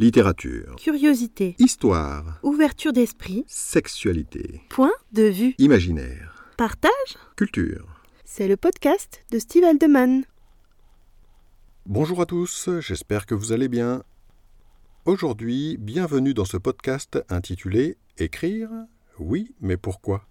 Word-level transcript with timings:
Littérature. 0.00 0.76
Curiosité. 0.76 1.56
Histoire. 1.58 2.40
Ouverture 2.42 2.94
d'esprit. 2.94 3.44
Sexualité. 3.46 4.62
Point 4.70 4.94
de 5.12 5.24
vue. 5.24 5.54
Imaginaire. 5.58 6.46
Partage. 6.56 7.18
Culture. 7.36 7.86
C'est 8.24 8.48
le 8.48 8.56
podcast 8.56 9.22
de 9.30 9.38
Steve 9.38 9.64
Aldeman. 9.64 10.24
Bonjour 11.84 12.22
à 12.22 12.24
tous, 12.24 12.70
j'espère 12.80 13.26
que 13.26 13.34
vous 13.34 13.52
allez 13.52 13.68
bien. 13.68 14.02
Aujourd'hui, 15.04 15.76
bienvenue 15.78 16.32
dans 16.32 16.46
ce 16.46 16.56
podcast 16.56 17.22
intitulé 17.28 17.98
Écrire 18.16 18.70
Oui, 19.18 19.54
mais 19.60 19.76
pourquoi? 19.76 20.24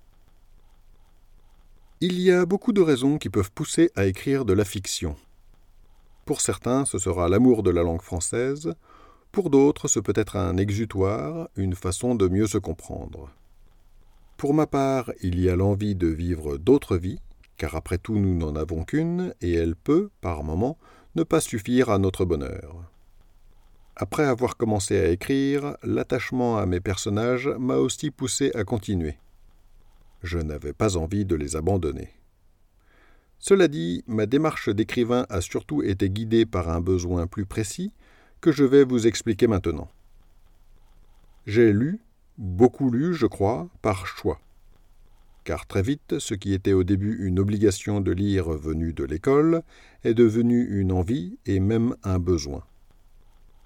Il 2.01 2.19
y 2.19 2.31
a 2.31 2.47
beaucoup 2.47 2.73
de 2.73 2.81
raisons 2.81 3.19
qui 3.19 3.29
peuvent 3.29 3.51
pousser 3.51 3.91
à 3.95 4.07
écrire 4.07 4.45
de 4.45 4.53
la 4.53 4.65
fiction. 4.65 5.15
Pour 6.25 6.41
certains, 6.41 6.85
ce 6.85 6.97
sera 6.97 7.29
l'amour 7.29 7.61
de 7.61 7.69
la 7.69 7.83
langue 7.83 8.01
française, 8.01 8.73
pour 9.31 9.49
d'autres, 9.49 9.87
ce 9.87 9.99
peut 9.99 10.13
être 10.15 10.35
un 10.35 10.57
exutoire, 10.57 11.49
une 11.55 11.75
façon 11.75 12.15
de 12.15 12.27
mieux 12.27 12.47
se 12.47 12.57
comprendre. 12.57 13.29
Pour 14.37 14.53
ma 14.53 14.67
part, 14.67 15.11
il 15.21 15.39
y 15.39 15.49
a 15.49 15.55
l'envie 15.55 15.95
de 15.95 16.07
vivre 16.07 16.57
d'autres 16.57 16.97
vies, 16.97 17.19
car 17.57 17.75
après 17.75 17.97
tout 17.97 18.17
nous 18.17 18.35
n'en 18.35 18.55
avons 18.55 18.83
qu'une, 18.83 19.33
et 19.41 19.53
elle 19.53 19.75
peut, 19.75 20.09
par 20.21 20.43
moments, 20.43 20.77
ne 21.15 21.23
pas 21.23 21.41
suffire 21.41 21.89
à 21.89 21.99
notre 21.99 22.25
bonheur. 22.25 22.89
Après 23.95 24.23
avoir 24.23 24.55
commencé 24.55 24.97
à 24.97 25.09
écrire, 25.09 25.75
l'attachement 25.83 26.57
à 26.57 26.65
mes 26.65 26.79
personnages 26.79 27.49
m'a 27.59 27.75
aussi 27.75 28.11
poussé 28.11 28.51
à 28.55 28.63
continuer. 28.63 29.17
Je 30.23 30.39
n'avais 30.39 30.73
pas 30.73 30.95
envie 30.95 31.25
de 31.25 31.35
les 31.35 31.57
abandonner. 31.57 32.09
Cela 33.39 33.67
dit, 33.67 34.03
ma 34.07 34.25
démarche 34.25 34.69
d'écrivain 34.69 35.25
a 35.29 35.41
surtout 35.41 35.83
été 35.83 36.09
guidée 36.09 36.45
par 36.45 36.69
un 36.69 36.81
besoin 36.81 37.27
plus 37.27 37.45
précis, 37.45 37.91
que 38.41 38.51
je 38.51 38.63
vais 38.63 38.83
vous 38.83 39.07
expliquer 39.07 39.47
maintenant. 39.47 39.89
J'ai 41.45 41.73
lu, 41.73 41.99
beaucoup 42.37 42.89
lu, 42.89 43.13
je 43.13 43.25
crois, 43.25 43.67
par 43.81 44.07
choix. 44.07 44.39
Car 45.43 45.65
très 45.65 45.81
vite, 45.81 46.19
ce 46.19 46.33
qui 46.33 46.53
était 46.53 46.73
au 46.73 46.83
début 46.83 47.25
une 47.25 47.39
obligation 47.39 48.01
de 48.01 48.11
lire 48.11 48.49
venue 48.49 48.93
de 48.93 49.03
l'école 49.03 49.63
est 50.03 50.13
devenu 50.13 50.63
une 50.79 50.91
envie 50.91 51.37
et 51.45 51.59
même 51.59 51.95
un 52.03 52.19
besoin. 52.19 52.63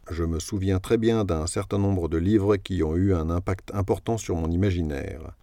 Je 0.10 0.24
me 0.24 0.40
souviens 0.40 0.80
très 0.80 0.98
bien 0.98 1.24
d'un 1.24 1.48
certain 1.48 1.78
nombre 1.78 2.10
de 2.10 2.18
livres 2.18 2.58
qui 2.58 2.84
ont 2.84 2.96
eu 2.96 3.14
un 3.14 3.30
impact 3.30 3.72
important 3.74 4.18
sur 4.18 4.36
mon 4.36 4.50
imaginaire. 4.50 5.34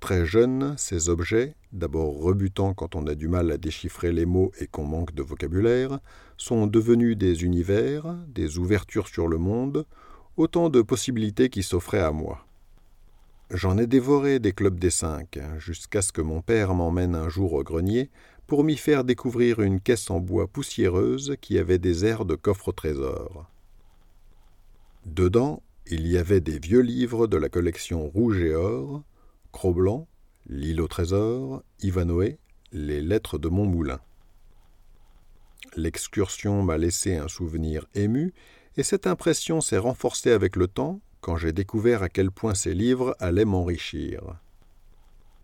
Très 0.00 0.24
jeune, 0.24 0.74
ces 0.78 1.10
objets, 1.10 1.54
d'abord 1.72 2.18
rebutants 2.18 2.72
quand 2.72 2.96
on 2.96 3.06
a 3.06 3.14
du 3.14 3.28
mal 3.28 3.50
à 3.52 3.58
déchiffrer 3.58 4.12
les 4.12 4.24
mots 4.24 4.50
et 4.58 4.66
qu'on 4.66 4.84
manque 4.84 5.14
de 5.14 5.22
vocabulaire, 5.22 6.00
sont 6.38 6.66
devenus 6.66 7.18
des 7.18 7.44
univers, 7.44 8.16
des 8.28 8.58
ouvertures 8.58 9.08
sur 9.08 9.28
le 9.28 9.36
monde, 9.36 9.84
autant 10.38 10.70
de 10.70 10.80
possibilités 10.80 11.50
qui 11.50 11.62
s'offraient 11.62 12.00
à 12.00 12.12
moi. 12.12 12.46
J'en 13.50 13.76
ai 13.76 13.86
dévoré 13.86 14.38
des 14.38 14.52
clubs 14.52 14.78
des 14.78 14.90
cinq, 14.90 15.38
jusqu'à 15.58 16.00
ce 16.00 16.12
que 16.12 16.22
mon 16.22 16.40
père 16.40 16.72
m'emmène 16.72 17.14
un 17.14 17.28
jour 17.28 17.52
au 17.52 17.62
grenier 17.62 18.08
pour 18.46 18.64
m'y 18.64 18.76
faire 18.76 19.04
découvrir 19.04 19.60
une 19.60 19.80
caisse 19.80 20.10
en 20.10 20.18
bois 20.18 20.46
poussiéreuse 20.46 21.36
qui 21.42 21.58
avait 21.58 21.78
des 21.78 22.06
airs 22.06 22.24
de 22.24 22.36
coffre 22.36 22.72
trésor. 22.72 23.50
Dedans, 25.04 25.62
il 25.86 26.06
y 26.06 26.16
avait 26.16 26.40
des 26.40 26.58
vieux 26.58 26.80
livres 26.80 27.26
de 27.26 27.36
la 27.36 27.48
collection 27.48 28.08
Rouge 28.08 28.40
et 28.40 28.54
Or, 28.54 29.02
Cro-Blanc, 29.52 30.06
L'île 30.48 30.80
au 30.80 30.88
trésor, 30.88 31.62
Ivanoé, 31.82 32.38
Les 32.72 33.00
lettres 33.00 33.38
de 33.38 33.48
mon 33.48 33.66
moulin. 33.66 34.00
L'excursion 35.76 36.62
m'a 36.62 36.78
laissé 36.78 37.16
un 37.16 37.28
souvenir 37.28 37.86
ému, 37.94 38.32
et 38.76 38.82
cette 38.82 39.06
impression 39.06 39.60
s'est 39.60 39.78
renforcée 39.78 40.30
avec 40.30 40.56
le 40.56 40.66
temps 40.66 41.00
quand 41.20 41.36
j'ai 41.36 41.52
découvert 41.52 42.02
à 42.02 42.08
quel 42.08 42.30
point 42.30 42.54
ces 42.54 42.74
livres 42.74 43.14
allaient 43.20 43.44
m'enrichir. 43.44 44.22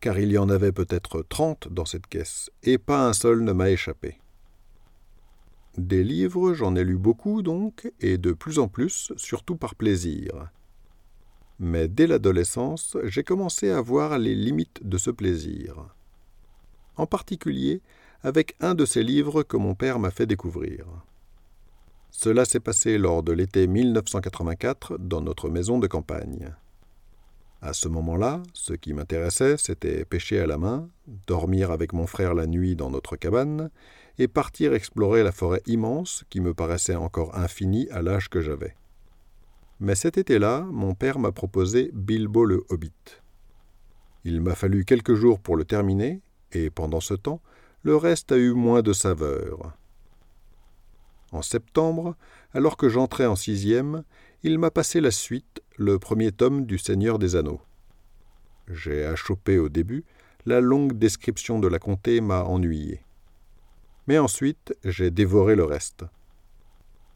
Car 0.00 0.18
il 0.18 0.32
y 0.32 0.38
en 0.38 0.48
avait 0.48 0.72
peut-être 0.72 1.22
trente 1.22 1.68
dans 1.68 1.84
cette 1.84 2.06
caisse, 2.06 2.50
et 2.62 2.78
pas 2.78 3.06
un 3.06 3.12
seul 3.12 3.42
ne 3.42 3.52
m'a 3.52 3.70
échappé. 3.70 4.18
Des 5.76 6.02
livres, 6.02 6.54
j'en 6.54 6.74
ai 6.74 6.84
lu 6.84 6.96
beaucoup 6.96 7.42
donc, 7.42 7.92
et 8.00 8.16
de 8.16 8.32
plus 8.32 8.58
en 8.58 8.68
plus, 8.68 9.12
surtout 9.16 9.56
par 9.56 9.74
plaisir. 9.74 10.50
Mais 11.58 11.88
dès 11.88 12.06
l'adolescence, 12.06 12.96
j'ai 13.04 13.24
commencé 13.24 13.70
à 13.70 13.80
voir 13.80 14.18
les 14.18 14.34
limites 14.34 14.86
de 14.86 14.98
ce 14.98 15.10
plaisir. 15.10 15.86
En 16.96 17.06
particulier 17.06 17.80
avec 18.22 18.56
un 18.60 18.74
de 18.74 18.84
ces 18.84 19.02
livres 19.02 19.42
que 19.42 19.56
mon 19.56 19.74
père 19.74 19.98
m'a 19.98 20.10
fait 20.10 20.26
découvrir. 20.26 20.86
Cela 22.10 22.44
s'est 22.44 22.60
passé 22.60 22.98
lors 22.98 23.22
de 23.22 23.32
l'été 23.32 23.66
1984 23.66 24.98
dans 24.98 25.20
notre 25.20 25.48
maison 25.48 25.78
de 25.78 25.86
campagne. 25.86 26.54
À 27.62 27.72
ce 27.72 27.88
moment-là, 27.88 28.42
ce 28.52 28.72
qui 28.72 28.94
m'intéressait, 28.94 29.56
c'était 29.58 30.04
pêcher 30.04 30.40
à 30.40 30.46
la 30.46 30.58
main, 30.58 30.88
dormir 31.26 31.70
avec 31.70 31.92
mon 31.92 32.06
frère 32.06 32.34
la 32.34 32.46
nuit 32.46 32.76
dans 32.76 32.90
notre 32.90 33.16
cabane, 33.16 33.70
et 34.18 34.28
partir 34.28 34.72
explorer 34.72 35.22
la 35.22 35.32
forêt 35.32 35.62
immense 35.66 36.24
qui 36.30 36.40
me 36.40 36.54
paraissait 36.54 36.96
encore 36.96 37.36
infinie 37.36 37.88
à 37.90 38.02
l'âge 38.02 38.28
que 38.28 38.40
j'avais. 38.40 38.74
Mais 39.78 39.94
cet 39.94 40.16
été-là, 40.16 40.66
mon 40.70 40.94
père 40.94 41.18
m'a 41.18 41.32
proposé 41.32 41.90
Bilbo 41.92 42.46
le 42.46 42.64
Hobbit. 42.70 42.92
Il 44.24 44.40
m'a 44.40 44.54
fallu 44.54 44.86
quelques 44.86 45.14
jours 45.14 45.38
pour 45.38 45.54
le 45.56 45.64
terminer, 45.64 46.22
et 46.52 46.70
pendant 46.70 47.00
ce 47.00 47.12
temps, 47.12 47.42
le 47.82 47.94
reste 47.94 48.32
a 48.32 48.38
eu 48.38 48.52
moins 48.52 48.80
de 48.80 48.94
saveur. 48.94 49.76
En 51.30 51.42
septembre, 51.42 52.16
alors 52.54 52.78
que 52.78 52.88
j'entrais 52.88 53.26
en 53.26 53.36
sixième, 53.36 54.02
il 54.42 54.58
m'a 54.58 54.70
passé 54.70 55.00
la 55.02 55.10
suite, 55.10 55.60
le 55.76 55.98
premier 55.98 56.32
tome 56.32 56.64
du 56.64 56.78
Seigneur 56.78 57.18
des 57.18 57.36
Anneaux. 57.36 57.60
J'ai 58.68 59.04
achoppé 59.04 59.58
au 59.58 59.68
début, 59.68 60.04
la 60.46 60.60
longue 60.60 60.94
description 60.94 61.58
de 61.58 61.68
la 61.68 61.78
comté 61.78 62.22
m'a 62.22 62.44
ennuyé. 62.44 63.02
Mais 64.06 64.18
ensuite, 64.18 64.74
j'ai 64.84 65.10
dévoré 65.10 65.54
le 65.54 65.64
reste 65.64 66.04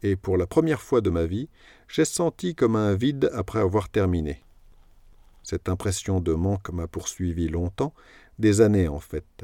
et 0.03 0.15
pour 0.15 0.37
la 0.37 0.47
première 0.47 0.81
fois 0.81 1.01
de 1.01 1.09
ma 1.09 1.25
vie, 1.25 1.49
j'ai 1.91 2.05
senti 2.05 2.55
comme 2.55 2.77
un 2.77 2.95
vide 2.95 3.29
après 3.33 3.59
avoir 3.59 3.89
terminé. 3.89 4.41
Cette 5.43 5.67
impression 5.67 6.21
de 6.21 6.33
manque 6.33 6.71
m'a 6.71 6.87
poursuivi 6.87 7.49
longtemps, 7.49 7.93
des 8.39 8.61
années 8.61 8.87
en 8.87 8.99
fait. 8.99 9.43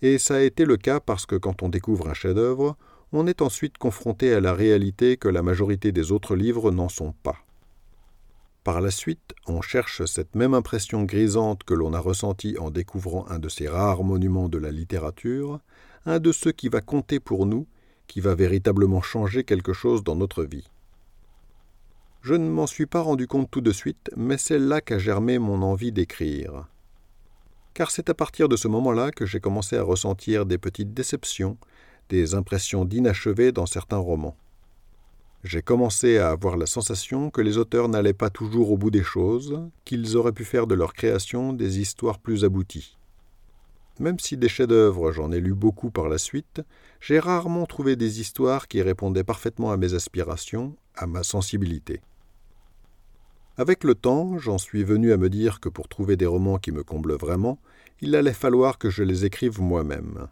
Et 0.00 0.18
ça 0.18 0.36
a 0.36 0.40
été 0.40 0.64
le 0.64 0.76
cas 0.76 1.00
parce 1.00 1.26
que 1.26 1.34
quand 1.34 1.62
on 1.62 1.68
découvre 1.68 2.08
un 2.08 2.14
chef-d'œuvre, 2.14 2.76
on 3.12 3.26
est 3.26 3.42
ensuite 3.42 3.78
confronté 3.78 4.32
à 4.32 4.40
la 4.40 4.54
réalité 4.54 5.16
que 5.16 5.28
la 5.28 5.42
majorité 5.42 5.90
des 5.90 6.12
autres 6.12 6.36
livres 6.36 6.70
n'en 6.70 6.88
sont 6.88 7.14
pas. 7.24 7.38
Par 8.62 8.80
la 8.80 8.92
suite, 8.92 9.34
on 9.48 9.60
cherche 9.60 10.04
cette 10.04 10.36
même 10.36 10.54
impression 10.54 11.02
grisante 11.02 11.64
que 11.64 11.74
l'on 11.74 11.94
a 11.94 11.98
ressentie 11.98 12.56
en 12.58 12.70
découvrant 12.70 13.26
un 13.28 13.40
de 13.40 13.48
ces 13.48 13.68
rares 13.68 14.04
monuments 14.04 14.48
de 14.48 14.58
la 14.58 14.70
littérature, 14.70 15.58
un 16.06 16.20
de 16.20 16.30
ceux 16.30 16.52
qui 16.52 16.68
va 16.68 16.80
compter 16.80 17.18
pour 17.18 17.44
nous 17.44 17.66
qui 18.06 18.20
va 18.20 18.36
véritablement 18.36 19.02
changer 19.02 19.42
quelque 19.42 19.72
chose 19.72 20.04
dans 20.04 20.16
notre 20.16 20.44
vie. 20.44 20.68
Je 22.22 22.34
ne 22.34 22.48
m'en 22.48 22.68
suis 22.68 22.86
pas 22.86 23.00
rendu 23.00 23.26
compte 23.26 23.50
tout 23.50 23.60
de 23.60 23.72
suite, 23.72 24.08
mais 24.16 24.38
c'est 24.38 24.60
là 24.60 24.80
qu'a 24.80 25.00
germé 25.00 25.40
mon 25.40 25.60
envie 25.60 25.90
d'écrire. 25.90 26.68
Car 27.74 27.90
c'est 27.90 28.10
à 28.10 28.14
partir 28.14 28.48
de 28.48 28.54
ce 28.54 28.68
moment-là 28.68 29.10
que 29.10 29.26
j'ai 29.26 29.40
commencé 29.40 29.76
à 29.76 29.82
ressentir 29.82 30.46
des 30.46 30.56
petites 30.56 30.94
déceptions, 30.94 31.58
des 32.10 32.36
impressions 32.36 32.84
d'inachevé 32.84 33.50
dans 33.50 33.66
certains 33.66 33.96
romans. 33.96 34.36
J'ai 35.42 35.62
commencé 35.62 36.18
à 36.18 36.30
avoir 36.30 36.56
la 36.56 36.66
sensation 36.66 37.28
que 37.28 37.40
les 37.40 37.58
auteurs 37.58 37.88
n'allaient 37.88 38.12
pas 38.12 38.30
toujours 38.30 38.70
au 38.70 38.76
bout 38.76 38.92
des 38.92 39.02
choses, 39.02 39.60
qu'ils 39.84 40.16
auraient 40.16 40.30
pu 40.30 40.44
faire 40.44 40.68
de 40.68 40.76
leur 40.76 40.92
création 40.92 41.52
des 41.52 41.80
histoires 41.80 42.20
plus 42.20 42.44
abouties. 42.44 42.96
Même 43.98 44.20
si 44.20 44.36
des 44.36 44.48
chefs-d'œuvre 44.48 45.10
j'en 45.10 45.32
ai 45.32 45.40
lu 45.40 45.54
beaucoup 45.54 45.90
par 45.90 46.08
la 46.08 46.18
suite, 46.18 46.62
j'ai 47.00 47.18
rarement 47.18 47.66
trouvé 47.66 47.96
des 47.96 48.20
histoires 48.20 48.68
qui 48.68 48.80
répondaient 48.80 49.24
parfaitement 49.24 49.72
à 49.72 49.76
mes 49.76 49.94
aspirations, 49.94 50.76
à 50.94 51.08
ma 51.08 51.24
sensibilité. 51.24 52.00
Avec 53.56 53.84
le 53.84 53.94
temps, 53.94 54.38
j'en 54.38 54.58
suis 54.58 54.84
venu 54.84 55.12
à 55.12 55.16
me 55.16 55.28
dire 55.28 55.60
que 55.60 55.68
pour 55.68 55.88
trouver 55.88 56.16
des 56.16 56.26
romans 56.26 56.58
qui 56.58 56.72
me 56.72 56.82
comblent 56.82 57.14
vraiment, 57.14 57.58
il 58.00 58.14
allait 58.16 58.32
falloir 58.32 58.78
que 58.78 58.90
je 58.90 59.02
les 59.02 59.24
écrive 59.24 59.60
moi-même. 59.60 60.28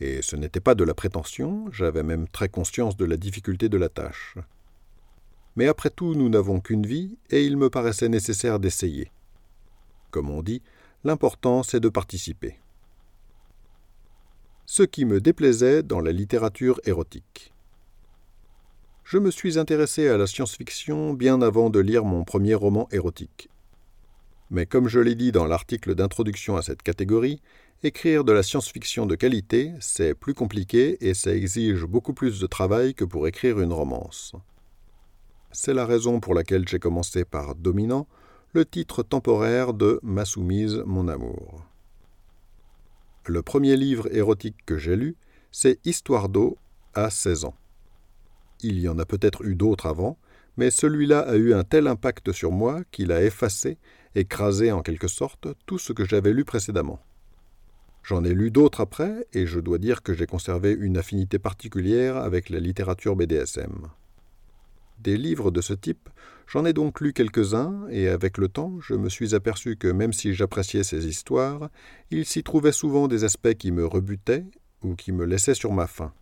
Et 0.00 0.22
ce 0.22 0.36
n'était 0.36 0.60
pas 0.60 0.74
de 0.74 0.84
la 0.84 0.94
prétention, 0.94 1.70
j'avais 1.72 2.02
même 2.02 2.28
très 2.28 2.48
conscience 2.48 2.96
de 2.96 3.04
la 3.04 3.16
difficulté 3.16 3.68
de 3.68 3.78
la 3.78 3.88
tâche. 3.88 4.36
Mais 5.56 5.66
après 5.66 5.90
tout, 5.90 6.14
nous 6.14 6.28
n'avons 6.28 6.60
qu'une 6.60 6.86
vie, 6.86 7.16
et 7.30 7.44
il 7.44 7.56
me 7.56 7.70
paraissait 7.70 8.08
nécessaire 8.08 8.60
d'essayer. 8.60 9.10
Comme 10.10 10.30
on 10.30 10.42
dit, 10.42 10.62
L'important, 11.04 11.62
c'est 11.62 11.78
de 11.78 11.88
participer. 11.88 12.58
Ce 14.66 14.82
qui 14.82 15.04
me 15.04 15.20
déplaisait 15.20 15.84
dans 15.84 16.00
la 16.00 16.10
littérature 16.10 16.80
érotique. 16.84 17.54
Je 19.10 19.16
me 19.16 19.30
suis 19.30 19.58
intéressé 19.58 20.06
à 20.08 20.18
la 20.18 20.26
science-fiction 20.26 21.14
bien 21.14 21.40
avant 21.40 21.70
de 21.70 21.78
lire 21.78 22.04
mon 22.04 22.24
premier 22.24 22.54
roman 22.54 22.90
érotique. 22.92 23.48
Mais 24.50 24.66
comme 24.66 24.86
je 24.86 25.00
l'ai 25.00 25.14
dit 25.14 25.32
dans 25.32 25.46
l'article 25.46 25.94
d'introduction 25.94 26.58
à 26.58 26.62
cette 26.62 26.82
catégorie, 26.82 27.40
écrire 27.82 28.22
de 28.22 28.32
la 28.32 28.42
science-fiction 28.42 29.06
de 29.06 29.14
qualité, 29.14 29.72
c'est 29.80 30.14
plus 30.14 30.34
compliqué 30.34 30.98
et 31.00 31.14
ça 31.14 31.34
exige 31.34 31.86
beaucoup 31.86 32.12
plus 32.12 32.38
de 32.38 32.46
travail 32.46 32.92
que 32.92 33.06
pour 33.06 33.26
écrire 33.26 33.60
une 33.60 33.72
romance. 33.72 34.34
C'est 35.52 35.72
la 35.72 35.86
raison 35.86 36.20
pour 36.20 36.34
laquelle 36.34 36.68
j'ai 36.68 36.78
commencé 36.78 37.24
par 37.24 37.54
Dominant, 37.54 38.06
le 38.52 38.66
titre 38.66 39.02
temporaire 39.02 39.72
de 39.72 40.00
Ma 40.02 40.26
soumise, 40.26 40.82
mon 40.84 41.08
amour. 41.08 41.64
Le 43.24 43.40
premier 43.40 43.74
livre 43.78 44.14
érotique 44.14 44.66
que 44.66 44.76
j'ai 44.76 44.96
lu, 44.96 45.16
c'est 45.50 45.80
Histoire 45.86 46.28
d'eau 46.28 46.58
à 46.92 47.08
16 47.08 47.46
ans. 47.46 47.54
Il 48.60 48.80
y 48.80 48.88
en 48.88 48.98
a 48.98 49.04
peut-être 49.04 49.44
eu 49.44 49.54
d'autres 49.54 49.86
avant, 49.86 50.18
mais 50.56 50.70
celui-là 50.70 51.20
a 51.20 51.36
eu 51.36 51.54
un 51.54 51.62
tel 51.62 51.86
impact 51.86 52.32
sur 52.32 52.50
moi 52.50 52.82
qu'il 52.90 53.12
a 53.12 53.22
effacé, 53.22 53.78
écrasé 54.14 54.72
en 54.72 54.82
quelque 54.82 55.08
sorte, 55.08 55.48
tout 55.66 55.78
ce 55.78 55.92
que 55.92 56.04
j'avais 56.04 56.32
lu 56.32 56.44
précédemment. 56.44 57.00
J'en 58.02 58.24
ai 58.24 58.34
lu 58.34 58.50
d'autres 58.50 58.80
après, 58.80 59.26
et 59.32 59.46
je 59.46 59.60
dois 59.60 59.78
dire 59.78 60.02
que 60.02 60.14
j'ai 60.14 60.26
conservé 60.26 60.72
une 60.72 60.96
affinité 60.96 61.38
particulière 61.38 62.16
avec 62.16 62.48
la 62.48 62.58
littérature 62.58 63.14
BDSM. 63.14 63.86
Des 64.98 65.16
livres 65.16 65.52
de 65.52 65.60
ce 65.60 65.74
type, 65.74 66.08
j'en 66.48 66.64
ai 66.64 66.72
donc 66.72 67.00
lu 67.00 67.12
quelques-uns, 67.12 67.86
et 67.90 68.08
avec 68.08 68.38
le 68.38 68.48
temps, 68.48 68.80
je 68.80 68.94
me 68.94 69.08
suis 69.08 69.34
aperçu 69.34 69.76
que 69.76 69.86
même 69.86 70.12
si 70.12 70.34
j'appréciais 70.34 70.82
ces 70.82 71.06
histoires, 71.06 71.70
il 72.10 72.24
s'y 72.24 72.42
trouvait 72.42 72.72
souvent 72.72 73.06
des 73.06 73.22
aspects 73.22 73.54
qui 73.54 73.70
me 73.70 73.86
rebutaient 73.86 74.46
ou 74.82 74.96
qui 74.96 75.12
me 75.12 75.24
laissaient 75.24 75.54
sur 75.54 75.72
ma 75.72 75.86
faim. 75.86 76.12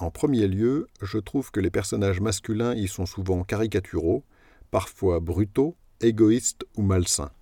En 0.00 0.10
premier 0.10 0.48
lieu, 0.48 0.88
je 1.02 1.18
trouve 1.18 1.50
que 1.50 1.60
les 1.60 1.68
personnages 1.68 2.22
masculins 2.22 2.74
y 2.74 2.88
sont 2.88 3.04
souvent 3.04 3.44
caricaturaux, 3.44 4.24
parfois 4.70 5.20
brutaux, 5.20 5.76
égoïstes 6.00 6.64
ou 6.78 6.82
malsains. 6.82 7.32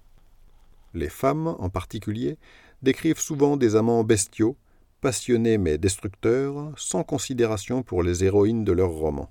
Les 0.93 1.09
femmes, 1.09 1.55
en 1.61 1.69
particulier, 1.69 2.37
décrivent 2.83 3.21
souvent 3.21 3.57
des 3.57 3.77
amants 3.77 4.03
bestiaux, 4.03 4.57
passionnés 5.01 5.57
mais 5.57 5.79
destructeurs, 5.79 6.73
sans 6.77 7.05
considération 7.05 7.85
pour 7.85 8.03
les 8.03 8.25
héroïnes 8.25 8.65
de 8.65 8.73
leurs 8.73 8.91
romans. 8.91 9.31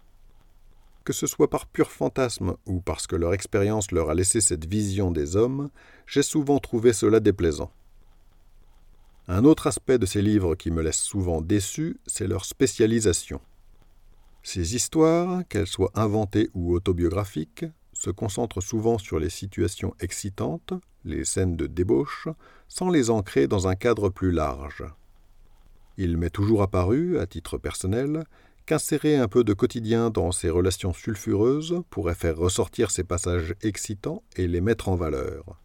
Que 1.03 1.11
ce 1.11 1.27
soit 1.27 1.49
par 1.49 1.65
pur 1.65 1.91
fantasme 1.91 2.55
ou 2.65 2.79
parce 2.79 3.07
que 3.07 3.17
leur 3.17 3.33
expérience 3.33 3.91
leur 3.91 4.09
a 4.09 4.15
laissé 4.15 4.39
cette 4.39 4.65
vision 4.65 5.11
des 5.11 5.35
hommes, 5.35 5.69
j'ai 6.05 6.23
souvent 6.23 6.59
trouvé 6.59 6.93
cela 6.93 7.19
déplaisant. 7.19 7.71
Un 9.29 9.43
autre 9.43 9.67
aspect 9.67 9.97
de 9.97 10.05
ces 10.05 10.21
livres 10.21 10.55
qui 10.55 10.71
me 10.71 10.81
laisse 10.81 11.01
souvent 11.01 11.41
déçu, 11.41 11.99
c'est 12.05 12.27
leur 12.27 12.45
spécialisation. 12.45 13.41
Ces 14.41 14.75
histoires, 14.75 15.45
qu'elles 15.49 15.67
soient 15.67 15.91
inventées 15.95 16.49
ou 16.53 16.73
autobiographiques, 16.73 17.65
se 17.91 18.09
concentrent 18.09 18.61
souvent 18.61 18.97
sur 18.97 19.19
les 19.19 19.29
situations 19.29 19.93
excitantes, 19.99 20.71
les 21.03 21.25
scènes 21.25 21.57
de 21.57 21.67
débauche, 21.67 22.29
sans 22.69 22.89
les 22.89 23.09
ancrer 23.09 23.47
dans 23.47 23.67
un 23.67 23.75
cadre 23.75 24.07
plus 24.07 24.31
large. 24.31 24.85
Il 25.97 26.15
m'est 26.15 26.29
toujours 26.29 26.61
apparu, 26.61 27.19
à 27.19 27.25
titre 27.25 27.57
personnel, 27.57 28.23
qu'insérer 28.65 29.17
un 29.17 29.27
peu 29.27 29.43
de 29.43 29.53
quotidien 29.53 30.09
dans 30.09 30.31
ces 30.31 30.49
relations 30.49 30.93
sulfureuses 30.93 31.81
pourrait 31.89 32.15
faire 32.15 32.37
ressortir 32.37 32.91
ces 32.91 33.03
passages 33.03 33.55
excitants 33.61 34.23
et 34.37 34.47
les 34.47 34.61
mettre 34.61 34.87
en 34.87 34.95
valeur. 34.95 35.59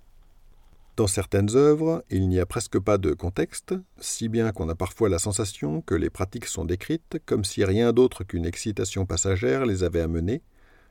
Dans 0.94 1.06
certaines 1.06 1.56
œuvres, 1.56 2.04
il 2.10 2.28
n'y 2.28 2.38
a 2.38 2.44
presque 2.44 2.78
pas 2.78 2.98
de 2.98 3.14
contexte, 3.14 3.74
si 3.98 4.28
bien 4.28 4.52
qu'on 4.52 4.68
a 4.68 4.74
parfois 4.74 5.08
la 5.08 5.18
sensation 5.18 5.80
que 5.80 5.94
les 5.94 6.10
pratiques 6.10 6.44
sont 6.44 6.66
décrites 6.66 7.18
comme 7.24 7.44
si 7.44 7.64
rien 7.64 7.94
d'autre 7.94 8.24
qu'une 8.24 8.44
excitation 8.44 9.06
passagère 9.06 9.64
les 9.64 9.84
avait 9.84 10.02
amenées, 10.02 10.42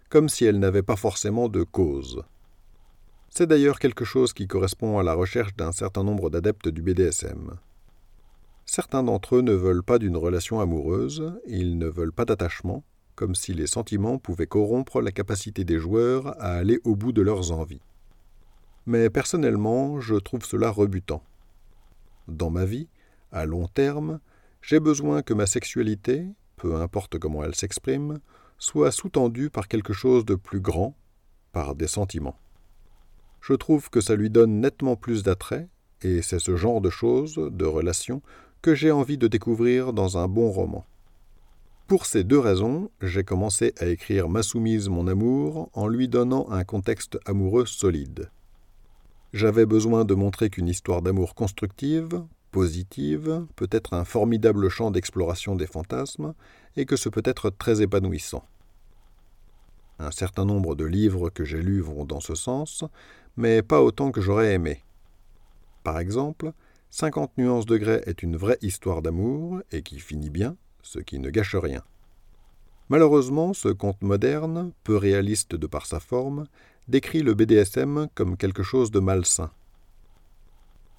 comme 0.09 0.27
si 0.27 0.43
elles 0.45 0.57
n'avaient 0.57 0.81
pas 0.81 0.95
forcément 0.95 1.49
de 1.49 1.61
cause. 1.61 2.23
C'est 3.29 3.45
d'ailleurs 3.45 3.77
quelque 3.77 4.03
chose 4.03 4.33
qui 4.33 4.47
correspond 4.47 4.97
à 4.97 5.03
la 5.03 5.13
recherche 5.13 5.55
d'un 5.55 5.71
certain 5.71 6.03
nombre 6.03 6.31
d'adeptes 6.31 6.67
du 6.67 6.81
BDSM. 6.81 7.59
Certains 8.65 9.03
d'entre 9.03 9.35
eux 9.35 9.41
ne 9.41 9.53
veulent 9.53 9.83
pas 9.83 9.99
d'une 9.99 10.17
relation 10.17 10.59
amoureuse, 10.59 11.31
ils 11.45 11.77
ne 11.77 11.87
veulent 11.87 12.11
pas 12.11 12.25
d'attachement, 12.25 12.83
comme 13.13 13.35
si 13.35 13.53
les 13.53 13.67
sentiments 13.67 14.17
pouvaient 14.17 14.47
corrompre 14.47 14.99
la 14.99 15.11
capacité 15.11 15.63
des 15.63 15.77
joueurs 15.77 16.29
à 16.41 16.53
aller 16.53 16.79
au 16.85 16.95
bout 16.95 17.11
de 17.11 17.21
leurs 17.21 17.51
envies 17.51 17.81
mais 18.85 19.09
personnellement, 19.09 19.99
je 19.99 20.15
trouve 20.15 20.45
cela 20.45 20.69
rebutant. 20.69 21.23
Dans 22.27 22.49
ma 22.49 22.65
vie, 22.65 22.87
à 23.31 23.45
long 23.45 23.67
terme, 23.67 24.19
j'ai 24.61 24.79
besoin 24.79 25.21
que 25.21 25.33
ma 25.33 25.45
sexualité, 25.45 26.27
peu 26.55 26.75
importe 26.75 27.17
comment 27.17 27.43
elle 27.43 27.55
s'exprime, 27.55 28.19
soit 28.57 28.91
sous-tendue 28.91 29.49
par 29.49 29.67
quelque 29.67 29.93
chose 29.93 30.25
de 30.25 30.35
plus 30.35 30.59
grand, 30.59 30.95
par 31.51 31.75
des 31.75 31.87
sentiments. 31.87 32.37
Je 33.41 33.53
trouve 33.53 33.89
que 33.89 34.01
ça 34.01 34.15
lui 34.15 34.29
donne 34.29 34.59
nettement 34.59 34.95
plus 34.95 35.23
d'attrait, 35.23 35.67
et 36.03 36.21
c'est 36.21 36.39
ce 36.39 36.55
genre 36.55 36.81
de 36.81 36.89
choses, 36.89 37.35
de 37.35 37.65
relations, 37.65 38.21
que 38.61 38.75
j'ai 38.75 38.91
envie 38.91 39.17
de 39.17 39.27
découvrir 39.27 39.93
dans 39.93 40.17
un 40.17 40.27
bon 40.27 40.51
roman. 40.51 40.85
Pour 41.87 42.05
ces 42.05 42.23
deux 42.23 42.39
raisons, 42.39 42.91
j'ai 43.01 43.23
commencé 43.23 43.73
à 43.79 43.87
écrire 43.87 44.29
Ma 44.29 44.43
soumise, 44.43 44.87
mon 44.87 45.07
amour, 45.07 45.69
en 45.73 45.87
lui 45.87 46.07
donnant 46.07 46.49
un 46.49 46.63
contexte 46.63 47.19
amoureux 47.25 47.65
solide. 47.65 48.29
J'avais 49.33 49.65
besoin 49.65 50.03
de 50.03 50.13
montrer 50.13 50.49
qu'une 50.49 50.67
histoire 50.67 51.01
d'amour 51.01 51.35
constructive, 51.35 52.23
positive, 52.51 53.45
peut 53.55 53.69
être 53.71 53.93
un 53.93 54.03
formidable 54.03 54.67
champ 54.67 54.91
d'exploration 54.91 55.55
des 55.55 55.67
fantasmes, 55.67 56.33
et 56.75 56.85
que 56.85 56.97
ce 56.97 57.07
peut 57.07 57.23
être 57.23 57.49
très 57.49 57.81
épanouissant. 57.81 58.43
Un 59.99 60.11
certain 60.11 60.45
nombre 60.45 60.75
de 60.75 60.83
livres 60.83 61.29
que 61.29 61.45
j'ai 61.45 61.61
lus 61.61 61.79
vont 61.79 62.03
dans 62.03 62.19
ce 62.19 62.35
sens, 62.35 62.83
mais 63.37 63.61
pas 63.61 63.81
autant 63.81 64.11
que 64.11 64.19
j'aurais 64.19 64.53
aimé. 64.53 64.83
Par 65.83 65.97
exemple, 65.99 66.51
50 66.89 67.37
nuances 67.37 67.65
de 67.65 67.77
grès 67.77 68.03
est 68.05 68.23
une 68.23 68.35
vraie 68.35 68.57
histoire 68.61 69.01
d'amour 69.01 69.61
et 69.71 69.81
qui 69.81 69.99
finit 69.99 70.29
bien, 70.29 70.57
ce 70.81 70.99
qui 70.99 71.19
ne 71.19 71.29
gâche 71.29 71.55
rien. 71.55 71.83
Malheureusement, 72.89 73.53
ce 73.53 73.69
conte 73.69 74.01
moderne, 74.01 74.73
peu 74.83 74.97
réaliste 74.97 75.55
de 75.55 75.67
par 75.67 75.85
sa 75.85 76.01
forme, 76.01 76.47
décrit 76.91 77.23
le 77.23 77.33
BDSM 77.33 78.09
comme 78.13 78.35
quelque 78.35 78.63
chose 78.63 78.91
de 78.91 78.99
malsain. 78.99 79.49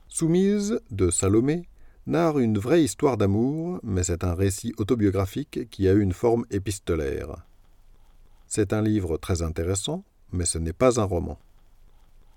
Soumise 0.09 0.81
de 0.91 1.11
Salomé 1.11 1.69
narre 2.07 2.39
une 2.39 2.59
vraie 2.59 2.83
histoire 2.83 3.19
d'amour, 3.19 3.79
mais 3.83 4.03
c'est 4.03 4.25
un 4.25 4.35
récit 4.35 4.75
autobiographique 4.79 5.69
qui 5.71 5.87
a 5.89 5.93
une 5.93 6.15
forme 6.15 6.47
épistolaire. 6.51 7.37
C'est 8.49 8.73
un 8.73 8.81
livre 8.81 9.19
très 9.19 9.43
intéressant, 9.43 10.03
mais 10.33 10.47
ce 10.47 10.59
n'est 10.59 10.73
pas 10.73 10.99
un 10.99 11.05
roman. 11.05 11.39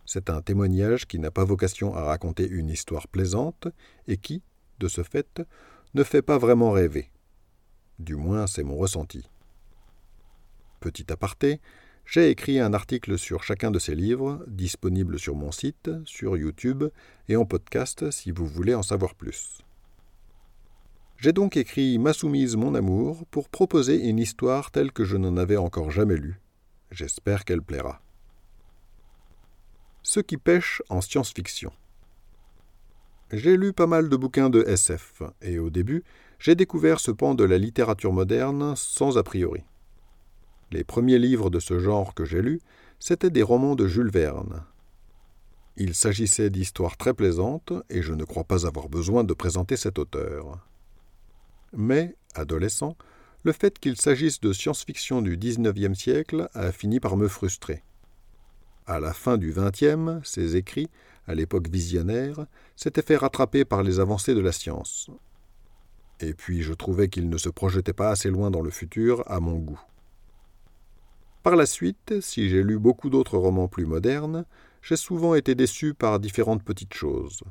C'est 0.06 0.30
un 0.30 0.42
témoignage 0.42 1.08
qui 1.08 1.18
n'a 1.18 1.32
pas 1.32 1.46
vocation 1.46 1.96
à 1.96 2.04
raconter 2.04 2.48
une 2.48 2.70
histoire 2.70 3.08
plaisante 3.08 3.70
et 4.08 4.18
qui, 4.18 4.44
de 4.80 4.90
ce 4.90 5.02
fait, 5.02 5.42
ne 5.94 6.04
fait 6.04 6.22
pas 6.22 6.38
vraiment 6.38 6.72
rêver. 6.72 7.10
Du 8.00 8.18
moins, 8.18 8.48
c'est 8.48 8.64
mon 8.64 8.76
ressenti. 8.76 9.28
Petit 10.82 11.12
aparté, 11.12 11.62
j'ai 12.06 12.30
écrit 12.30 12.60
un 12.60 12.74
article 12.74 13.18
sur 13.18 13.44
chacun 13.44 13.72
de 13.72 13.80
ces 13.80 13.96
livres, 13.96 14.44
disponible 14.48 15.20
sur 15.20 15.36
mon 15.36 15.52
site, 15.52 15.90
sur 16.06 16.38
YouTube 16.38 16.86
et 17.28 17.36
en 17.36 17.46
podcast 17.46 18.12
si 18.12 18.32
vous 18.32 18.46
voulez 18.46 18.76
en 18.76 18.84
savoir 18.84 19.16
plus. 19.16 19.60
J'ai 21.18 21.32
donc 21.32 21.58
écrit 21.58 21.98
Ma 21.98 22.14
soumise, 22.14 22.56
mon 22.56 22.76
amour 22.76 23.26
pour 23.32 23.50
proposer 23.50 24.08
une 24.08 24.20
histoire 24.20 24.70
telle 24.70 24.92
que 24.92 25.04
je 25.04 25.18
n'en 25.18 25.38
avais 25.38 25.58
encore 25.58 25.90
jamais 25.90 26.16
lue. 26.16 26.40
J'espère 26.92 27.44
qu'elle 27.44 27.64
plaira. 27.64 28.02
Ceux 30.04 30.22
qui 30.22 30.38
pêchent 30.38 30.84
en 30.90 31.02
science-fiction. 31.02 31.72
J'ai 33.32 33.58
lu 33.58 33.74
pas 33.74 33.88
mal 33.88 34.08
de 34.08 34.16
bouquins 34.16 34.52
de 34.52 34.62
SF, 34.62 35.24
et 35.42 35.58
au 35.58 35.72
début, 35.72 36.04
j'ai 36.38 36.54
découvert 36.54 37.00
ce 37.00 37.10
pan 37.10 37.34
de 37.34 37.44
la 37.44 37.58
littérature 37.58 38.14
moderne 38.14 38.76
sans 38.76 39.18
a 39.18 39.24
priori. 39.24 39.64
Les 40.72 40.84
premiers 40.84 41.20
livres 41.20 41.50
de 41.50 41.60
ce 41.60 41.80
genre 41.80 42.14
que 42.14 42.26
j'ai 42.26 42.42
lus, 42.42 42.62
c'étaient 43.00 43.30
des 43.30 43.44
romans 43.44 43.76
de 43.76 43.88
Jules 43.88 44.12
Verne. 44.12 44.64
Il 45.78 45.94
s'agissait 45.94 46.50
d'histoires 46.50 46.98
très 46.98 47.14
plaisantes, 47.14 47.74
et 47.90 48.02
je 48.02 48.14
ne 48.14 48.24
crois 48.24 48.46
pas 48.46 48.66
avoir 48.66 48.90
besoin 48.90 49.24
de 49.24 49.34
présenter 49.34 49.76
cet 49.76 50.00
auteur. 50.00 50.60
Mais, 51.74 52.16
adolescent, 52.34 52.96
le 53.44 53.52
fait 53.52 53.78
qu'il 53.78 54.00
s'agisse 54.00 54.40
de 54.40 54.54
science-fiction 54.54 55.22
du 55.22 55.38
XIXe 55.38 55.98
siècle 55.98 56.50
a 56.54 56.72
fini 56.72 57.00
par 57.00 57.18
me 57.18 57.28
frustrer. 57.28 57.84
À 58.88 59.00
la 59.00 59.14
fin 59.14 59.38
du 59.38 59.54
XXe, 59.56 60.28
ses 60.28 60.56
écrits, 60.56 60.90
à 61.28 61.36
l'époque 61.36 61.70
visionnaire, 61.70 62.46
s'étaient 62.76 63.02
fait 63.02 63.18
rattraper 63.18 63.66
par 63.66 63.84
les 63.84 64.00
avancées 64.00 64.36
de 64.36 64.40
la 64.40 64.52
science. 64.52 65.10
Et 66.20 66.34
puis 66.34 66.62
je 66.62 66.74
trouvais 66.74 67.10
qu'il 67.10 67.30
ne 67.30 67.38
se 67.38 67.50
projetait 67.50 67.94
pas 67.94 68.10
assez 68.10 68.30
loin 68.30 68.50
dans 68.52 68.62
le 68.62 68.70
futur 68.70 69.24
à 69.30 69.40
mon 69.40 69.58
goût. 69.58 69.80
Par 71.46 71.56
la 71.56 71.68
suite, 71.68 72.22
si 72.22 72.50
j'ai 72.50 72.64
lu 72.64 72.80
beaucoup 72.80 73.12
d'autres 73.12 73.38
romans 73.38 73.68
plus 73.68 73.86
modernes, 73.86 74.46
j'ai 74.82 74.96
souvent 74.96 75.36
été 75.36 75.54
déçu 75.54 75.94
par 75.94 76.20
différentes 76.20 76.64
petites 76.64 76.96
choses. 76.96 77.44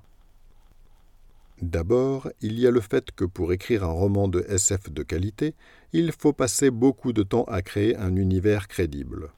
D'abord, 1.63 2.29
il 2.41 2.59
y 2.59 2.67
a 2.67 2.73
le 2.73 2.81
fait 2.81 3.13
que 3.13 3.25
pour 3.25 3.53
écrire 3.53 3.85
un 3.85 3.93
roman 3.93 4.27
de 4.27 4.45
SF 4.49 4.91
de 4.91 5.05
qualité, 5.05 5.55
il 5.93 6.11
faut 6.11 6.33
passer 6.33 6.73
beaucoup 6.73 7.13
de 7.13 7.23
temps 7.23 7.45
à 7.45 7.63
créer 7.63 7.97
un 7.97 8.17
univers 8.17 8.67
crédible. 8.67 9.31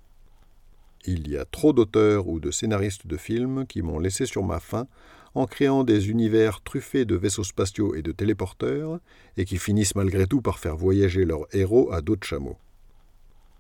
Il 1.05 1.29
y 1.29 1.37
a 1.37 1.45
trop 1.45 1.75
d'auteurs 1.75 2.27
ou 2.27 2.41
de 2.41 2.51
scénaristes 2.51 3.07
de 3.07 3.19
films 3.19 3.67
qui 3.67 3.83
m'ont 3.83 3.99
laissé 3.99 4.25
sur 4.25 4.43
ma 4.43 4.59
faim 4.59 4.87
en 5.35 5.45
créant 5.45 5.85
des 5.85 6.09
univers 6.09 6.63
truffés 6.63 7.05
de 7.05 7.15
vaisseaux 7.15 7.45
spatiaux 7.45 7.95
et 7.95 8.01
de 8.01 8.11
téléporteurs, 8.11 9.01
et 9.37 9.45
qui 9.45 9.59
finissent 9.59 9.97
malgré 9.97 10.27
tout 10.27 10.41
par 10.41 10.59
faire 10.59 10.79
voyager 10.79 11.27
leurs 11.27 11.47
héros 11.55 11.93
à 11.93 12.01
d'autres 12.01 12.27
chameaux. 12.27 12.57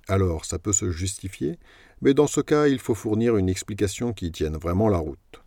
Alors 0.08 0.44
ça 0.44 0.58
peut 0.58 0.72
se 0.72 0.90
justifier, 0.90 1.58
mais 2.00 2.14
dans 2.14 2.26
ce 2.26 2.40
cas 2.40 2.68
il 2.68 2.78
faut 2.78 2.94
fournir 2.94 3.36
une 3.36 3.48
explication 3.48 4.12
qui 4.12 4.30
tienne 4.30 4.56
vraiment 4.56 4.88
la 4.88 4.98
route. 4.98 5.42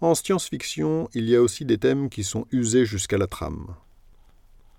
En 0.00 0.14
science-fiction, 0.14 1.10
il 1.12 1.28
y 1.28 1.36
a 1.36 1.42
aussi 1.42 1.66
des 1.66 1.76
thèmes 1.76 2.08
qui 2.08 2.24
sont 2.24 2.46
usés 2.52 2.86
jusqu'à 2.86 3.18
la 3.18 3.26
trame. 3.26 3.74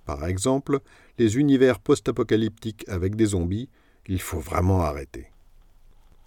Par 0.05 0.25
exemple, 0.25 0.79
les 1.19 1.37
univers 1.37 1.79
post-apocalyptiques 1.79 2.85
avec 2.87 3.15
des 3.15 3.27
zombies, 3.27 3.69
il 4.07 4.19
faut 4.19 4.39
vraiment 4.39 4.81
arrêter. 4.81 5.27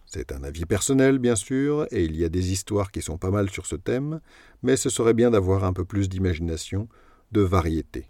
C'est 0.07 0.31
un 0.31 0.45
avis 0.45 0.65
personnel, 0.65 1.19
bien 1.19 1.35
sûr, 1.35 1.89
et 1.91 2.05
il 2.05 2.15
y 2.15 2.25
a 2.25 2.29
des 2.29 2.53
histoires 2.53 2.93
qui 2.93 3.03
sont 3.03 3.19
pas 3.19 3.33
mal 3.33 3.51
sur 3.51 3.67
ce 3.67 3.75
thème, 3.75 4.21
mais 4.63 4.77
ce 4.77 4.91
serait 4.91 5.13
bien 5.13 5.33
d'avoir 5.33 5.65
un 5.65 5.73
peu 5.73 5.85
plus 5.85 6.09
d'imagination, 6.09 6.89
de 7.33 7.41
variété. 7.41 8.07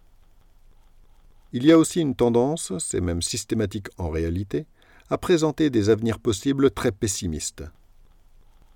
Il 1.56 1.64
y 1.64 1.70
a 1.70 1.78
aussi 1.78 2.00
une 2.00 2.16
tendance, 2.16 2.72
c'est 2.78 3.00
même 3.00 3.22
systématique 3.22 3.86
en 3.96 4.10
réalité, 4.10 4.66
à 5.08 5.18
présenter 5.18 5.70
des 5.70 5.88
avenirs 5.88 6.18
possibles 6.18 6.72
très 6.72 6.90
pessimistes. 6.90 7.62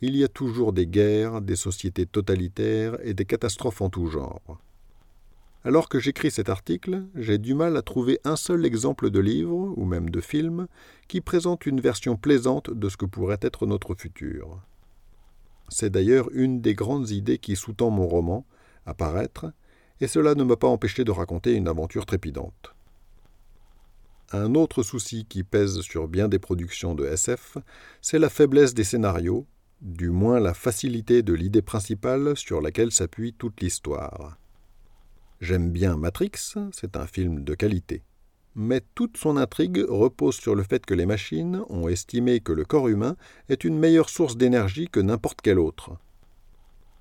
Il 0.00 0.14
y 0.14 0.22
a 0.22 0.28
toujours 0.28 0.72
des 0.72 0.86
guerres, 0.86 1.40
des 1.40 1.56
sociétés 1.56 2.06
totalitaires 2.06 2.96
et 3.02 3.14
des 3.14 3.24
catastrophes 3.24 3.80
en 3.80 3.90
tout 3.90 4.06
genre. 4.06 4.60
Alors 5.64 5.88
que 5.88 5.98
j'écris 5.98 6.30
cet 6.30 6.48
article, 6.48 7.02
j'ai 7.16 7.38
du 7.38 7.52
mal 7.52 7.76
à 7.76 7.82
trouver 7.82 8.20
un 8.22 8.36
seul 8.36 8.64
exemple 8.64 9.10
de 9.10 9.18
livre, 9.18 9.74
ou 9.76 9.84
même 9.84 10.08
de 10.08 10.20
film, 10.20 10.68
qui 11.08 11.20
présente 11.20 11.66
une 11.66 11.80
version 11.80 12.16
plaisante 12.16 12.70
de 12.70 12.88
ce 12.88 12.96
que 12.96 13.06
pourrait 13.06 13.40
être 13.42 13.66
notre 13.66 13.96
futur. 13.96 14.62
C'est 15.68 15.90
d'ailleurs 15.90 16.28
une 16.32 16.60
des 16.60 16.74
grandes 16.74 17.10
idées 17.10 17.38
qui 17.38 17.56
sous-tend 17.56 17.90
mon 17.90 18.06
roman, 18.06 18.46
Apparaître, 18.86 19.52
et 20.00 20.06
cela 20.06 20.34
ne 20.34 20.44
m'a 20.44 20.56
pas 20.56 20.68
empêché 20.68 21.04
de 21.04 21.10
raconter 21.10 21.54
une 21.54 21.68
aventure 21.68 22.06
trépidante. 22.06 22.74
Un 24.32 24.54
autre 24.54 24.82
souci 24.82 25.24
qui 25.24 25.42
pèse 25.42 25.80
sur 25.80 26.06
bien 26.06 26.28
des 26.28 26.38
productions 26.38 26.94
de 26.94 27.06
SF, 27.06 27.56
c'est 28.02 28.18
la 28.18 28.28
faiblesse 28.28 28.74
des 28.74 28.84
scénarios, 28.84 29.46
du 29.80 30.10
moins 30.10 30.38
la 30.38 30.54
facilité 30.54 31.22
de 31.22 31.32
l'idée 31.32 31.62
principale 31.62 32.36
sur 32.36 32.60
laquelle 32.60 32.92
s'appuie 32.92 33.32
toute 33.32 33.60
l'histoire. 33.60 34.36
J'aime 35.40 35.70
bien 35.70 35.96
Matrix, 35.96 36.56
c'est 36.72 36.96
un 36.96 37.06
film 37.06 37.44
de 37.44 37.54
qualité. 37.54 38.02
Mais 38.54 38.82
toute 38.94 39.16
son 39.16 39.36
intrigue 39.36 39.84
repose 39.88 40.36
sur 40.36 40.54
le 40.54 40.64
fait 40.64 40.84
que 40.84 40.94
les 40.94 41.06
machines 41.06 41.62
ont 41.68 41.88
estimé 41.88 42.40
que 42.40 42.52
le 42.52 42.64
corps 42.64 42.88
humain 42.88 43.16
est 43.48 43.62
une 43.62 43.78
meilleure 43.78 44.10
source 44.10 44.36
d'énergie 44.36 44.88
que 44.88 45.00
n'importe 45.00 45.40
quelle 45.40 45.60
autre. 45.60 45.96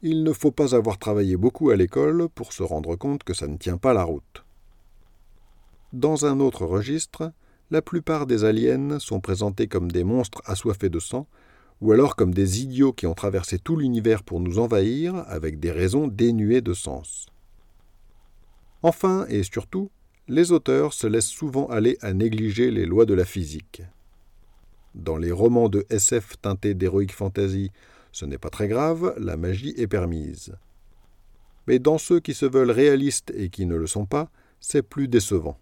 Il 0.03 0.23
ne 0.23 0.31
faut 0.31 0.51
pas 0.51 0.75
avoir 0.75 0.99
travaillé 0.99 1.37
beaucoup 1.37 1.71
à 1.71 1.75
l'école 1.75 2.29
pour 2.29 2.53
se 2.53 2.61
rendre 2.61 2.95
compte 2.95 3.23
que 3.23 3.33
ça 3.33 3.47
ne 3.47 3.57
tient 3.57 3.77
pas 3.77 3.93
la 3.93 4.03
route. 4.03 4.45
Dans 5.91 6.25
un 6.25 6.39
autre 6.39 6.65
registre, 6.65 7.31
la 7.71 7.81
plupart 7.81 8.27
des 8.27 8.43
aliens 8.43 8.99
sont 8.99 9.19
présentés 9.19 9.67
comme 9.67 9.91
des 9.91 10.03
monstres 10.03 10.41
assoiffés 10.45 10.89
de 10.89 10.99
sang, 10.99 11.27
ou 11.81 11.91
alors 11.91 12.15
comme 12.15 12.33
des 12.33 12.61
idiots 12.61 12.93
qui 12.93 13.07
ont 13.07 13.13
traversé 13.13 13.57
tout 13.57 13.75
l'univers 13.75 14.23
pour 14.23 14.39
nous 14.39 14.59
envahir 14.59 15.23
avec 15.27 15.59
des 15.59 15.71
raisons 15.71 16.07
dénuées 16.07 16.61
de 16.61 16.73
sens. 16.73 17.27
Enfin 18.83 19.25
et 19.29 19.43
surtout, 19.43 19.89
les 20.27 20.51
auteurs 20.51 20.93
se 20.93 21.07
laissent 21.07 21.25
souvent 21.25 21.67
aller 21.67 21.97
à 22.01 22.13
négliger 22.13 22.69
les 22.69 22.85
lois 22.85 23.05
de 23.05 23.13
la 23.13 23.25
physique. 23.25 23.81
Dans 24.93 25.17
les 25.17 25.31
romans 25.31 25.69
de 25.69 25.85
SF 25.89 26.39
teintés 26.41 26.73
d'héroïque 26.73 27.13
fantasy, 27.13 27.71
ce 28.17 28.25
n'est 28.25 28.39
pas 28.39 28.49
très 28.49 28.67
grave, 28.67 29.13
la 29.19 29.37
magie 29.37 29.75
est 29.77 29.85
permise. 29.85 30.55
Mais 31.67 31.77
dans 31.77 31.99
ceux 31.99 32.19
qui 32.19 32.33
se 32.33 32.47
veulent 32.47 32.71
réalistes 32.71 33.31
et 33.35 33.49
qui 33.49 33.67
ne 33.67 33.75
le 33.75 33.85
sont 33.85 34.07
pas, 34.07 34.31
c'est 34.59 34.81
plus 34.81 35.07
décevant. 35.07 35.59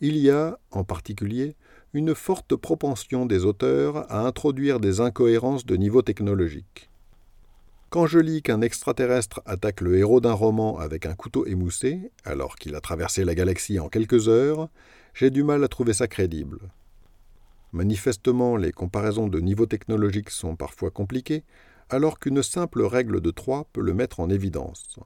Il 0.00 0.16
y 0.16 0.30
a, 0.30 0.58
en 0.70 0.82
particulier, 0.82 1.54
une 1.92 2.14
forte 2.14 2.56
propension 2.56 3.26
des 3.26 3.44
auteurs 3.44 4.10
à 4.10 4.26
introduire 4.26 4.80
des 4.80 5.02
incohérences 5.02 5.66
de 5.66 5.76
niveau 5.76 6.00
technologique. 6.00 6.88
Quand 7.90 8.06
je 8.06 8.18
lis 8.18 8.40
qu'un 8.40 8.62
extraterrestre 8.62 9.42
attaque 9.44 9.82
le 9.82 9.98
héros 9.98 10.22
d'un 10.22 10.32
roman 10.32 10.78
avec 10.78 11.04
un 11.04 11.14
couteau 11.14 11.44
émoussé, 11.44 12.10
alors 12.24 12.56
qu'il 12.56 12.74
a 12.76 12.80
traversé 12.80 13.26
la 13.26 13.34
galaxie 13.34 13.78
en 13.78 13.90
quelques 13.90 14.26
heures, 14.30 14.70
j'ai 15.12 15.28
du 15.28 15.44
mal 15.44 15.62
à 15.62 15.68
trouver 15.68 15.92
ça 15.92 16.08
crédible. 16.08 16.60
Manifestement, 17.72 18.56
les 18.56 18.70
comparaisons 18.70 19.28
de 19.28 19.40
niveau 19.40 19.64
technologique 19.64 20.28
sont 20.30 20.56
parfois 20.56 20.90
compliquées, 20.90 21.42
alors 21.88 22.18
qu'une 22.18 22.42
simple 22.42 22.82
règle 22.82 23.20
de 23.20 23.30
3 23.30 23.68
peut 23.72 23.80
le 23.80 23.94
mettre 23.94 24.20
en 24.20 24.28
évidence. 24.28 24.98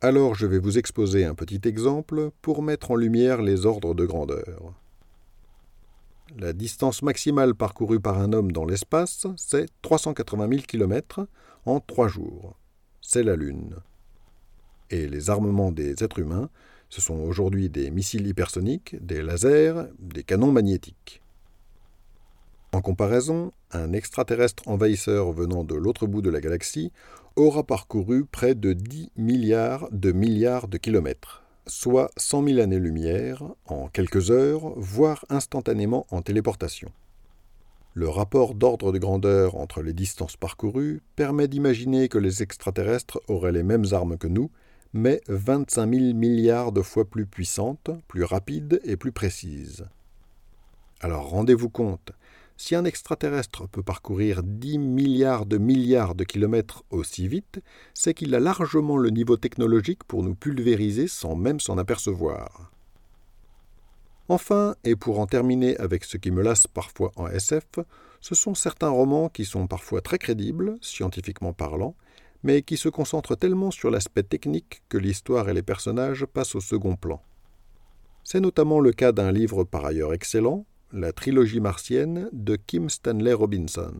Alors 0.00 0.34
je 0.34 0.46
vais 0.46 0.58
vous 0.58 0.78
exposer 0.78 1.24
un 1.24 1.36
petit 1.36 1.60
exemple 1.64 2.30
pour 2.42 2.62
mettre 2.62 2.90
en 2.90 2.96
lumière 2.96 3.40
les 3.40 3.66
ordres 3.66 3.94
de 3.94 4.04
grandeur. 4.04 4.74
La 6.36 6.52
distance 6.52 7.02
maximale 7.02 7.54
parcourue 7.54 8.00
par 8.00 8.18
un 8.18 8.32
homme 8.32 8.50
dans 8.50 8.64
l'espace, 8.64 9.28
c'est 9.36 9.66
380 9.82 10.48
000 10.48 10.62
km 10.66 11.28
en 11.66 11.78
trois 11.78 12.08
jours. 12.08 12.56
C'est 13.00 13.22
la 13.22 13.36
Lune. 13.36 13.76
Et 14.90 15.06
les 15.06 15.30
armements 15.30 15.70
des 15.70 16.02
êtres 16.02 16.18
humains, 16.18 16.50
ce 16.88 17.00
sont 17.00 17.18
aujourd'hui 17.20 17.68
des 17.68 17.90
missiles 17.90 18.26
hypersoniques, 18.26 18.96
des 19.04 19.22
lasers, 19.22 19.84
des 19.98 20.24
canons 20.24 20.52
magnétiques. 20.52 21.21
En 22.72 22.80
comparaison, 22.80 23.52
un 23.70 23.92
extraterrestre 23.92 24.66
envahisseur 24.66 25.32
venant 25.32 25.64
de 25.64 25.74
l'autre 25.74 26.06
bout 26.06 26.22
de 26.22 26.30
la 26.30 26.40
galaxie 26.40 26.92
aura 27.36 27.64
parcouru 27.64 28.24
près 28.24 28.54
de 28.54 28.72
10 28.72 29.10
milliards 29.16 29.88
de 29.92 30.12
milliards 30.12 30.68
de 30.68 30.78
kilomètres 30.78 31.42
soit 31.66 32.10
100 32.16 32.44
000 32.44 32.60
années-lumière, 32.60 33.42
en 33.66 33.88
quelques 33.88 34.30
heures, 34.30 34.72
voire 34.76 35.24
instantanément 35.28 36.06
en 36.10 36.22
téléportation. 36.22 36.90
Le 37.94 38.08
rapport 38.08 38.54
d'ordre 38.54 38.90
de 38.90 38.98
grandeur 38.98 39.56
entre 39.56 39.82
les 39.82 39.92
distances 39.92 40.36
parcourues 40.36 41.02
permet 41.14 41.48
d'imaginer 41.48 42.08
que 42.08 42.18
les 42.18 42.42
extraterrestres 42.42 43.20
auraient 43.28 43.52
les 43.52 43.62
mêmes 43.62 43.84
armes 43.92 44.16
que 44.16 44.28
nous, 44.28 44.50
mais 44.94 45.20
25 45.28 45.94
000 45.94 46.14
milliards 46.14 46.72
de 46.72 46.82
fois 46.82 47.04
plus 47.04 47.26
puissantes, 47.26 47.90
plus 48.08 48.24
rapides 48.24 48.80
et 48.84 48.96
plus 48.96 49.12
précises. 49.12 49.86
Alors 51.00 51.28
rendez-vous 51.28 51.68
compte, 51.68 52.12
si 52.62 52.76
un 52.76 52.84
extraterrestre 52.84 53.66
peut 53.66 53.82
parcourir 53.82 54.44
10 54.44 54.78
milliards 54.78 55.46
de 55.46 55.58
milliards 55.58 56.14
de 56.14 56.22
kilomètres 56.22 56.84
aussi 56.90 57.26
vite, 57.26 57.60
c'est 57.92 58.14
qu'il 58.14 58.36
a 58.36 58.38
largement 58.38 58.96
le 58.96 59.10
niveau 59.10 59.36
technologique 59.36 60.04
pour 60.04 60.22
nous 60.22 60.36
pulvériser 60.36 61.08
sans 61.08 61.34
même 61.34 61.58
s'en 61.58 61.76
apercevoir. 61.76 62.70
Enfin, 64.28 64.76
et 64.84 64.94
pour 64.94 65.18
en 65.18 65.26
terminer 65.26 65.76
avec 65.78 66.04
ce 66.04 66.16
qui 66.16 66.30
me 66.30 66.40
lasse 66.40 66.68
parfois 66.68 67.10
en 67.16 67.26
SF, 67.26 67.64
ce 68.20 68.36
sont 68.36 68.54
certains 68.54 68.90
romans 68.90 69.28
qui 69.28 69.44
sont 69.44 69.66
parfois 69.66 70.00
très 70.00 70.18
crédibles, 70.18 70.78
scientifiquement 70.80 71.52
parlant, 71.52 71.96
mais 72.44 72.62
qui 72.62 72.76
se 72.76 72.88
concentrent 72.88 73.36
tellement 73.36 73.72
sur 73.72 73.90
l'aspect 73.90 74.22
technique 74.22 74.84
que 74.88 74.98
l'histoire 74.98 75.48
et 75.48 75.54
les 75.54 75.62
personnages 75.62 76.26
passent 76.26 76.54
au 76.54 76.60
second 76.60 76.94
plan. 76.94 77.20
C'est 78.22 78.38
notamment 78.38 78.78
le 78.78 78.92
cas 78.92 79.10
d'un 79.10 79.32
livre 79.32 79.64
par 79.64 79.84
ailleurs 79.84 80.14
excellent, 80.14 80.64
la 80.92 81.12
trilogie 81.12 81.60
martienne 81.60 82.28
de 82.32 82.56
Kim 82.56 82.90
Stanley 82.90 83.32
Robinson. 83.32 83.94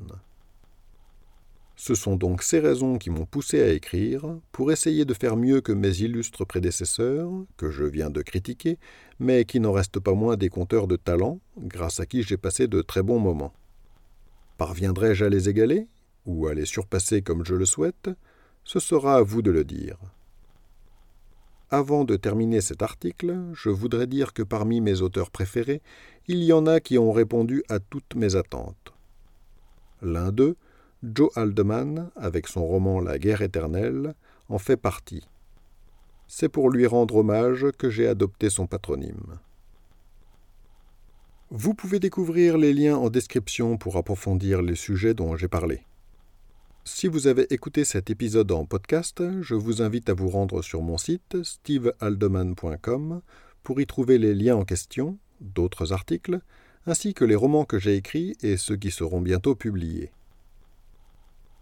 Ce 1.75 1.95
sont 1.95 2.17
donc 2.17 2.43
ces 2.43 2.61
raisons 2.61 2.99
qui 2.99 3.09
m'ont 3.09 3.25
poussé 3.25 3.63
à 3.63 3.73
écrire, 3.73 4.39
pour 4.53 4.71
essayer 4.71 5.07
de 5.07 5.15
faire 5.15 5.37
mieux 5.37 5.63
que 5.63 5.73
mes 5.73 6.03
illustres 6.03 6.47
prédécesseurs, 6.47 7.31
que 7.57 7.71
je 7.71 7.85
viens 7.85 8.11
de 8.11 8.21
critiquer, 8.21 8.79
mais 9.19 9.47
qui 9.47 9.59
n'en 9.59 9.73
restent 9.73 10.01
pas 10.01 10.13
moins 10.13 10.37
des 10.37 10.51
conteurs 10.51 10.87
de 10.87 10.97
talent, 10.97 11.41
grâce 11.59 11.99
à 11.99 12.07
qui 12.07 12.23
j'ai 12.23 12.37
passé 12.37 12.67
de 12.67 12.83
très 12.83 13.03
bons 13.03 13.19
moments. 13.19 13.55
Parviendrai-je 14.59 15.25
à 15.25 15.31
les 15.31 15.49
égaler, 15.49 15.89
ou 16.27 16.47
à 16.47 16.55
les 16.55 16.67
surpasser 16.67 17.23
comme 17.23 17.45
je 17.45 17.55
le 17.55 17.65
souhaite? 17.65 18.11
Ce 18.65 18.79
sera 18.79 19.17
à 19.17 19.23
vous 19.23 19.41
de 19.41 19.51
le 19.51 19.65
dire. 19.65 19.97
Avant 21.75 22.05
de 22.05 22.17
terminer 22.17 22.61
cet 22.61 22.83
article, 22.83 23.35
je 23.55 23.71
voudrais 23.71 24.07
dire 24.07 24.35
que 24.35 24.43
parmi 24.43 24.83
mes 24.83 25.01
auteurs 25.01 25.31
préférés, 25.31 25.81
il 26.29 26.45
y 26.45 26.53
en 26.53 26.67
a 26.67 26.81
qui 26.81 26.99
ont 26.99 27.13
répondu 27.13 27.65
à 27.71 27.81
toutes 27.81 28.15
mes 28.15 28.37
attentes. 28.37 28.93
L'un 30.03 30.33
d'eux, 30.33 30.57
Joe 31.03 31.31
Haldeman, 31.35 32.11
avec 32.15 32.47
son 32.47 32.67
roman 32.67 33.01
La 33.01 33.19
guerre 33.19 33.41
éternelle, 33.41 34.15
en 34.51 34.59
fait 34.59 34.77
partie. 34.77 35.27
C'est 36.29 36.51
pour 36.51 36.69
lui 36.69 36.87
rendre 36.87 37.17
hommage 37.17 37.65
que 37.79 37.89
j'ai 37.89 38.07
adopté 38.07 38.51
son 38.51 38.67
patronyme. 38.67 39.39
Vous 41.51 41.73
pouvez 41.73 42.01
découvrir 42.01 42.59
les 42.59 42.75
liens 42.75 42.99
en 42.99 43.09
description 43.09 43.79
pour 43.79 43.97
approfondir 43.97 44.61
les 44.61 44.75
sujets 44.75 45.15
dont 45.15 45.37
j'ai 45.37 45.49
parlé. 45.49 45.87
Si 46.85 47.07
vous 47.07 47.29
avez 47.29 47.47
écouté 47.55 47.85
cet 47.85 48.11
épisode 48.11 48.51
en 48.51 48.65
podcast, 48.65 49.23
je 49.41 49.55
vous 49.55 49.83
invite 49.83 50.09
à 50.09 50.15
vous 50.15 50.29
rendre 50.29 50.63
sur 50.63 50.83
mon 50.83 50.99
site 50.99 51.41
stevehaldeman.com 51.45 53.23
pour 53.63 53.81
y 53.81 53.87
trouver 53.87 54.19
les 54.19 54.35
liens 54.35 54.57
en 54.57 54.65
question, 54.65 55.17
d'autres 55.41 55.93
articles, 55.93 56.41
ainsi 56.87 57.15
que 57.15 57.25
les 57.25 57.37
romans 57.37 57.65
que 57.65 57.79
j'ai 57.79 57.95
écrits 57.95 58.37
et 58.43 58.57
ceux 58.57 58.75
qui 58.75 58.91
seront 58.91 59.21
bientôt 59.21 59.55
publiés. 59.55 60.11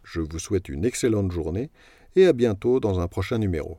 Je 0.02 0.20
vous 0.20 0.38
souhaite 0.38 0.70
une 0.70 0.86
excellente 0.86 1.32
journée 1.32 1.68
et 2.16 2.24
à 2.24 2.32
bientôt 2.32 2.80
dans 2.80 2.98
un 2.98 3.06
prochain 3.06 3.36
numéro. 3.36 3.76